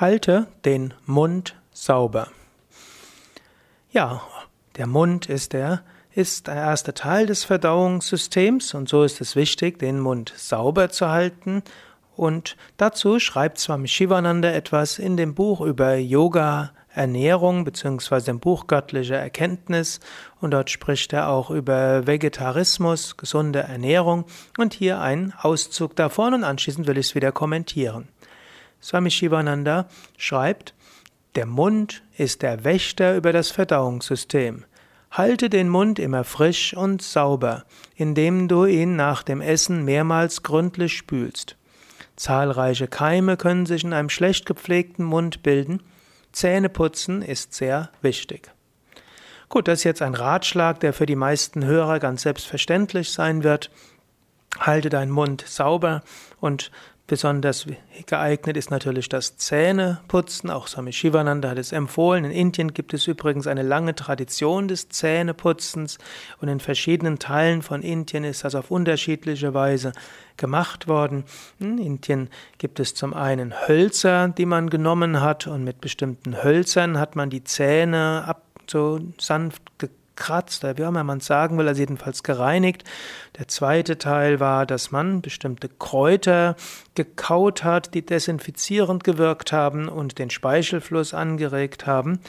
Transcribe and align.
Halte 0.00 0.48
den 0.64 0.92
Mund 1.06 1.54
sauber. 1.72 2.26
Ja, 3.92 4.22
der 4.76 4.88
Mund 4.88 5.26
ist 5.26 5.52
der, 5.52 5.82
ist 6.12 6.48
der 6.48 6.56
erste 6.56 6.94
Teil 6.94 7.26
des 7.26 7.44
Verdauungssystems 7.44 8.74
und 8.74 8.88
so 8.88 9.04
ist 9.04 9.20
es 9.20 9.36
wichtig, 9.36 9.78
den 9.78 10.00
Mund 10.00 10.34
sauber 10.36 10.90
zu 10.90 11.10
halten. 11.10 11.62
Und 12.16 12.56
dazu 12.76 13.20
schreibt 13.20 13.60
Swami 13.60 13.86
Shivananda 13.86 14.50
etwas 14.50 14.98
in 14.98 15.16
dem 15.16 15.36
Buch 15.36 15.60
über 15.60 15.94
Yoga, 15.94 16.72
Ernährung 16.92 17.62
beziehungsweise 17.62 18.32
im 18.32 18.40
Buch 18.40 18.66
Göttliche 18.66 19.14
Erkenntnis 19.14 20.00
und 20.40 20.50
dort 20.50 20.70
spricht 20.70 21.12
er 21.12 21.28
auch 21.28 21.50
über 21.50 22.04
Vegetarismus, 22.06 23.16
gesunde 23.16 23.60
Ernährung 23.60 24.24
und 24.58 24.74
hier 24.74 25.00
ein 25.00 25.32
Auszug 25.40 25.94
davon 25.94 26.34
und 26.34 26.42
anschließend 26.42 26.88
will 26.88 26.98
ich 26.98 27.06
es 27.06 27.14
wieder 27.14 27.30
kommentieren. 27.30 28.08
Swami 28.84 29.10
Shivananda 29.10 29.88
schreibt, 30.18 30.74
der 31.36 31.46
Mund 31.46 32.02
ist 32.18 32.42
der 32.42 32.64
Wächter 32.64 33.16
über 33.16 33.32
das 33.32 33.50
Verdauungssystem. 33.50 34.66
Halte 35.10 35.48
den 35.48 35.70
Mund 35.70 35.98
immer 35.98 36.22
frisch 36.22 36.74
und 36.74 37.00
sauber, 37.00 37.64
indem 37.96 38.46
du 38.46 38.66
ihn 38.66 38.94
nach 38.94 39.22
dem 39.22 39.40
Essen 39.40 39.86
mehrmals 39.86 40.42
gründlich 40.42 40.98
spülst. 40.98 41.56
Zahlreiche 42.16 42.86
Keime 42.86 43.38
können 43.38 43.64
sich 43.64 43.84
in 43.84 43.94
einem 43.94 44.10
schlecht 44.10 44.44
gepflegten 44.44 45.04
Mund 45.04 45.42
bilden. 45.42 45.82
Zähneputzen 46.32 47.22
ist 47.22 47.54
sehr 47.54 47.90
wichtig. 48.02 48.50
Gut, 49.48 49.66
das 49.66 49.80
ist 49.80 49.84
jetzt 49.84 50.02
ein 50.02 50.14
Ratschlag, 50.14 50.80
der 50.80 50.92
für 50.92 51.06
die 51.06 51.16
meisten 51.16 51.64
Hörer 51.64 52.00
ganz 52.00 52.22
selbstverständlich 52.22 53.12
sein 53.12 53.44
wird. 53.44 53.70
Halte 54.58 54.90
deinen 54.90 55.10
Mund 55.10 55.42
sauber 55.46 56.02
und 56.40 56.70
Besonders 57.06 57.66
geeignet 58.06 58.56
ist 58.56 58.70
natürlich 58.70 59.10
das 59.10 59.36
Zähneputzen. 59.36 60.48
Auch 60.48 60.68
Swami 60.68 60.90
Shivananda 60.90 61.50
hat 61.50 61.58
es 61.58 61.72
empfohlen. 61.72 62.24
In 62.24 62.30
Indien 62.30 62.72
gibt 62.72 62.94
es 62.94 63.06
übrigens 63.06 63.46
eine 63.46 63.62
lange 63.62 63.94
Tradition 63.94 64.68
des 64.68 64.88
Zähneputzens 64.88 65.98
und 66.40 66.48
in 66.48 66.60
verschiedenen 66.60 67.18
Teilen 67.18 67.60
von 67.60 67.82
Indien 67.82 68.24
ist 68.24 68.44
das 68.44 68.54
auf 68.54 68.70
unterschiedliche 68.70 69.52
Weise 69.52 69.92
gemacht 70.38 70.88
worden. 70.88 71.24
In 71.60 71.76
Indien 71.76 72.30
gibt 72.56 72.80
es 72.80 72.94
zum 72.94 73.12
einen 73.12 73.52
Hölzer, 73.68 74.28
die 74.28 74.46
man 74.46 74.70
genommen 74.70 75.20
hat 75.20 75.46
und 75.46 75.62
mit 75.62 75.82
bestimmten 75.82 76.42
Hölzern 76.42 76.98
hat 76.98 77.16
man 77.16 77.28
die 77.28 77.44
Zähne 77.44 78.24
ab 78.26 78.44
so 78.66 78.98
sanft 79.18 79.62
gekratzt 79.78 80.03
gekratzt, 80.16 80.64
oder 80.64 80.78
wie 80.78 80.84
auch 80.84 80.88
immer 80.88 81.04
man 81.04 81.20
sagen 81.20 81.58
will, 81.58 81.68
also 81.68 81.80
jedenfalls 81.80 82.22
gereinigt. 82.22 82.84
Der 83.38 83.48
zweite 83.48 83.98
Teil 83.98 84.40
war, 84.40 84.66
dass 84.66 84.90
man 84.90 85.22
bestimmte 85.22 85.68
Kräuter 85.68 86.56
gekaut 86.94 87.64
hat, 87.64 87.94
die 87.94 88.04
desinfizierend 88.04 89.04
gewirkt 89.04 89.52
haben 89.52 89.88
und 89.88 90.18
den 90.18 90.30
Speichelfluss 90.30 91.14
angeregt 91.14 91.86
haben. 91.86 92.20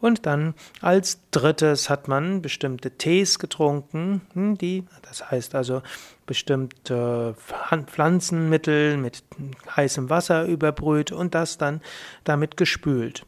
Und 0.00 0.24
dann 0.24 0.54
als 0.80 1.20
drittes 1.30 1.90
hat 1.90 2.08
man 2.08 2.40
bestimmte 2.40 2.92
Tees 2.92 3.38
getrunken, 3.38 4.22
hm, 4.32 4.56
die, 4.56 4.84
das 5.02 5.30
heißt 5.30 5.54
also 5.54 5.82
bestimmte 6.24 7.34
Pflanzenmittel 7.86 8.96
mit 8.96 9.22
heißem 9.76 10.08
Wasser 10.08 10.46
überbrüht 10.46 11.12
und 11.12 11.34
das 11.34 11.58
dann 11.58 11.82
damit 12.24 12.56
gespült. 12.56 13.26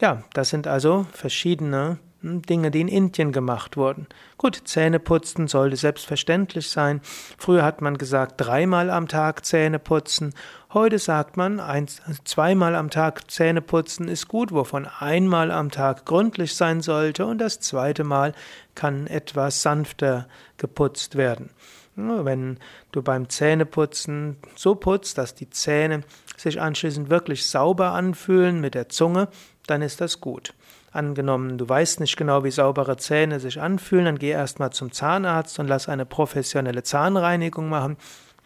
Ja, 0.00 0.24
das 0.34 0.50
sind 0.50 0.66
also 0.66 1.06
verschiedene 1.12 1.98
Dinge, 2.22 2.70
die 2.70 2.80
in 2.80 2.88
Indien 2.88 3.32
gemacht 3.32 3.76
wurden. 3.76 4.06
Gut, 4.38 4.62
Zähneputzen 4.64 5.48
sollte 5.48 5.76
selbstverständlich 5.76 6.70
sein. 6.70 7.00
Früher 7.36 7.64
hat 7.64 7.80
man 7.80 7.98
gesagt, 7.98 8.34
dreimal 8.36 8.90
am 8.90 9.08
Tag 9.08 9.44
Zähne 9.44 9.78
putzen. 9.78 10.32
Heute 10.72 10.98
sagt 10.98 11.36
man, 11.36 11.58
ein, 11.60 11.88
zweimal 12.24 12.76
am 12.76 12.90
Tag 12.90 13.30
Zähne 13.30 13.60
putzen 13.60 14.08
ist 14.08 14.28
gut, 14.28 14.52
wovon 14.52 14.86
einmal 14.86 15.50
am 15.50 15.70
Tag 15.70 16.06
gründlich 16.06 16.54
sein 16.54 16.80
sollte 16.80 17.26
und 17.26 17.38
das 17.38 17.60
zweite 17.60 18.04
Mal 18.04 18.34
kann 18.74 19.06
etwas 19.06 19.62
sanfter 19.62 20.28
geputzt 20.56 21.16
werden. 21.16 21.50
Wenn 21.94 22.58
du 22.90 23.02
beim 23.02 23.28
Zähneputzen 23.28 24.38
so 24.54 24.74
putzt, 24.74 25.18
dass 25.18 25.34
die 25.34 25.50
Zähne 25.50 26.04
sich 26.38 26.60
anschließend 26.60 27.10
wirklich 27.10 27.46
sauber 27.46 27.92
anfühlen 27.92 28.60
mit 28.60 28.74
der 28.74 28.88
Zunge, 28.88 29.28
dann 29.66 29.82
ist 29.82 30.00
das 30.00 30.20
gut. 30.20 30.54
Angenommen, 30.92 31.56
du 31.56 31.66
weißt 31.66 32.00
nicht 32.00 32.18
genau, 32.18 32.44
wie 32.44 32.50
saubere 32.50 32.98
Zähne 32.98 33.40
sich 33.40 33.60
anfühlen, 33.60 34.04
dann 34.04 34.18
geh 34.18 34.30
erstmal 34.30 34.70
zum 34.70 34.92
Zahnarzt 34.92 35.58
und 35.58 35.66
lass 35.66 35.88
eine 35.88 36.04
professionelle 36.04 36.82
Zahnreinigung 36.82 37.70
machen. 37.70 37.96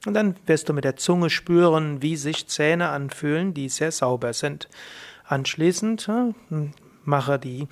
Und 0.07 0.15
dann 0.15 0.37
wirst 0.47 0.69
du 0.69 0.73
mit 0.73 0.85
der 0.85 0.95
Zunge 0.95 1.29
spüren, 1.29 2.03
wie 2.03 2.17
sich 2.17 2.47
Zähne 2.47 2.91
anfühlen, 2.91 3.53
die 3.53 3.69
sehr 3.69 3.91
sauber 3.91 4.33
sind. 4.33 4.69
Anschließend 5.25 6.09
mache 7.05 7.39
die, 7.41 7.67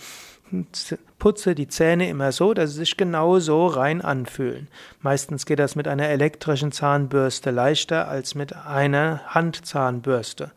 putze 1.20 1.54
die 1.54 1.68
Zähne 1.68 2.08
immer 2.08 2.32
so, 2.32 2.52
dass 2.52 2.70
sie 2.70 2.78
sich 2.78 2.96
genau 2.96 3.38
so 3.38 3.66
rein 3.66 4.00
anfühlen. 4.02 4.66
Meistens 5.00 5.46
geht 5.46 5.60
das 5.60 5.76
mit 5.76 5.86
einer 5.86 6.08
elektrischen 6.08 6.72
Zahnbürste 6.72 7.52
leichter 7.52 8.08
als 8.08 8.34
mit 8.34 8.54
einer 8.56 9.20
Handzahnbürste. 9.28 10.50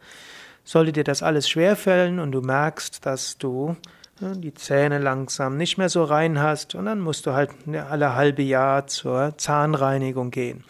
Sollte 0.64 0.92
dir 0.92 1.04
das 1.04 1.22
alles 1.22 1.48
schwerfallen 1.48 2.20
und 2.20 2.32
du 2.32 2.42
merkst, 2.42 3.06
dass 3.06 3.38
du 3.38 3.76
die 4.20 4.54
Zähne 4.54 4.98
langsam 4.98 5.58
nicht 5.58 5.78
mehr 5.78 5.90
so 5.90 6.04
rein 6.04 6.40
hast 6.42 6.76
und 6.76 6.86
dann 6.86 7.00
musst 7.00 7.26
du 7.26 7.34
halt 7.34 7.52
alle 7.90 8.16
halbe 8.16 8.42
Jahr 8.42 8.88
zur 8.88 9.38
Zahnreinigung 9.38 10.32
gehen. 10.32 10.64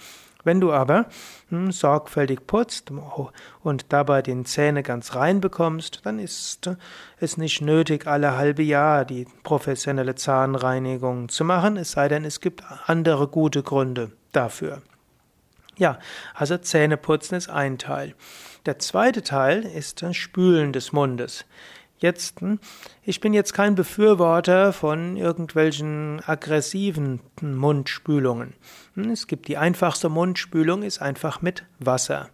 Wenn 0.43 0.61
du 0.61 0.71
aber 0.71 1.07
hm, 1.49 1.71
sorgfältig 1.71 2.47
putzt 2.47 2.91
und 3.63 3.85
dabei 3.89 4.21
den 4.21 4.45
Zähne 4.45 4.81
ganz 4.81 5.13
rein 5.13 5.41
bekommst, 5.41 6.01
dann 6.05 6.19
ist 6.19 6.69
es 7.19 7.37
nicht 7.37 7.61
nötig, 7.61 8.07
alle 8.07 8.37
halbe 8.37 8.63
Jahr 8.63 9.03
die 9.03 9.27
professionelle 9.43 10.15
Zahnreinigung 10.15 11.27
zu 11.27 11.43
machen, 11.43 11.75
es 11.75 11.91
sei 11.91 12.07
denn, 12.07 12.23
es 12.23 12.39
gibt 12.39 12.63
andere 12.85 13.27
gute 13.27 13.61
Gründe 13.61 14.11
dafür. 14.31 14.81
Ja, 15.77 15.99
also 16.33 16.57
Zähneputzen 16.57 17.37
ist 17.37 17.49
ein 17.49 17.77
Teil. 17.77 18.15
Der 18.65 18.79
zweite 18.79 19.23
Teil 19.23 19.63
ist 19.63 20.01
das 20.01 20.15
Spülen 20.15 20.73
des 20.73 20.91
Mundes. 20.91 21.45
Jetzt, 21.99 22.41
hm, 22.41 22.59
ich 23.03 23.19
bin 23.19 23.33
jetzt 23.33 23.53
kein 23.53 23.75
Befürworter 23.75 24.71
von 24.71 25.17
irgendwelchen 25.17 26.21
aggressiven 26.25 27.21
Mundspülungen. 27.41 28.53
Hm, 28.93 29.09
es 29.09 29.25
gibt 29.27 29.47
die 29.47 29.57
einfachste 29.57 30.09
Mundspülung, 30.09 30.83
ist 30.83 31.01
einfach 31.01 31.41
mit 31.41 31.65
Wasser. 31.79 32.29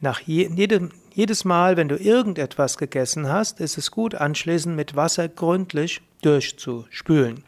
Nach 0.00 0.20
jedem, 0.20 0.90
jedes 1.14 1.44
Mal, 1.44 1.76
wenn 1.76 1.88
du 1.88 1.96
irgendetwas 1.96 2.76
gegessen 2.76 3.28
hast, 3.28 3.60
ist 3.60 3.78
es 3.78 3.90
gut, 3.90 4.14
anschließend 4.14 4.76
mit 4.76 4.96
Wasser 4.96 5.28
gründlich 5.28 6.02
durchzuspülen. 6.22 7.44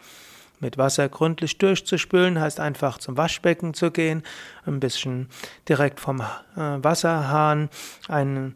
Mit 0.60 0.78
Wasser 0.78 1.08
gründlich 1.08 1.58
durchzuspülen 1.58 2.40
heißt 2.40 2.58
einfach 2.58 2.98
zum 2.98 3.16
Waschbecken 3.16 3.74
zu 3.74 3.90
gehen, 3.90 4.22
ein 4.64 4.80
bisschen 4.80 5.28
direkt 5.68 6.00
vom 6.00 6.20
äh, 6.20 6.24
Wasserhahn 6.56 7.68
einen 8.08 8.54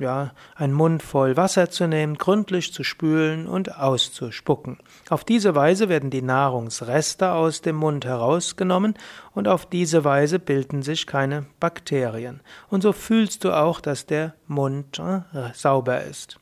ja, 0.00 0.32
einen 0.54 0.72
Mund 0.72 1.02
voll 1.02 1.36
Wasser 1.36 1.70
zu 1.70 1.86
nehmen, 1.86 2.16
gründlich 2.16 2.72
zu 2.72 2.84
spülen 2.84 3.46
und 3.46 3.76
auszuspucken. 3.76 4.78
Auf 5.08 5.24
diese 5.24 5.54
Weise 5.54 5.88
werden 5.88 6.10
die 6.10 6.22
Nahrungsreste 6.22 7.32
aus 7.32 7.62
dem 7.62 7.76
Mund 7.76 8.04
herausgenommen 8.04 8.94
und 9.32 9.48
auf 9.48 9.66
diese 9.66 10.04
Weise 10.04 10.38
bilden 10.38 10.82
sich 10.82 11.06
keine 11.06 11.46
Bakterien. 11.60 12.40
Und 12.68 12.82
so 12.82 12.92
fühlst 12.92 13.44
du 13.44 13.52
auch, 13.52 13.80
dass 13.80 14.06
der 14.06 14.34
Mund 14.46 14.98
äh, 14.98 15.20
sauber 15.54 16.02
ist. 16.04 16.38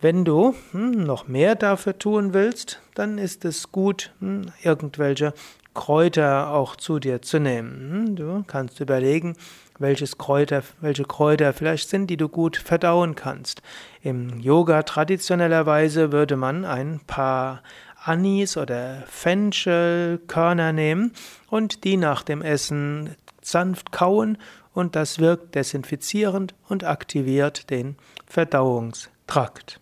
Wenn 0.00 0.26
du 0.26 0.54
hm, 0.72 1.02
noch 1.04 1.28
mehr 1.28 1.54
dafür 1.54 1.98
tun 1.98 2.34
willst, 2.34 2.80
dann 2.94 3.16
ist 3.16 3.46
es 3.46 3.72
gut, 3.72 4.12
hm, 4.20 4.52
irgendwelche 4.62 5.32
Kräuter 5.74 6.52
auch 6.52 6.76
zu 6.76 6.98
dir 6.98 7.20
zu 7.20 7.38
nehmen. 7.38 7.90
Hm, 7.90 8.16
du 8.16 8.44
kannst 8.46 8.80
überlegen, 8.80 9.36
welches 9.78 10.18
Kräuter, 10.18 10.62
welche 10.80 11.04
Kräuter 11.04 11.52
vielleicht 11.52 11.88
sind, 11.88 12.06
die 12.08 12.16
du 12.16 12.28
gut 12.28 12.56
verdauen 12.56 13.14
kannst. 13.14 13.60
Im 14.02 14.38
Yoga 14.40 14.84
traditionellerweise 14.84 16.12
würde 16.12 16.36
man 16.36 16.64
ein 16.64 17.00
paar 17.06 17.62
Anis 18.04 18.56
oder 18.56 19.02
Fenchelkörner 19.08 20.72
nehmen 20.72 21.12
und 21.48 21.84
die 21.84 21.96
nach 21.96 22.22
dem 22.22 22.42
Essen 22.42 23.16
sanft 23.42 23.92
kauen 23.92 24.38
und 24.74 24.96
das 24.96 25.18
wirkt 25.18 25.54
desinfizierend 25.54 26.54
und 26.68 26.84
aktiviert 26.84 27.70
den 27.70 27.96
Verdauungstrakt. 28.26 29.80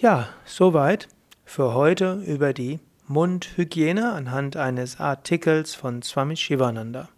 Ja, 0.00 0.28
soweit 0.44 1.08
für 1.44 1.74
heute 1.74 2.22
über 2.26 2.52
die 2.52 2.78
Mundhygiene 3.10 4.12
anhand 4.12 4.58
eines 4.58 5.00
Artikels 5.00 5.74
von 5.74 6.02
Swami 6.02 6.36
Shivananda. 6.36 7.08